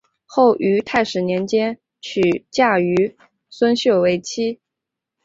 [0.25, 1.77] 后于泰始年间
[2.49, 3.15] 嫁于
[3.51, 4.59] 孙秀为妻。